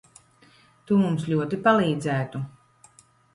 Tu 0.91 0.97
mums 1.01 1.27
ļoti 1.33 1.59
palīdzētu. 1.67 2.43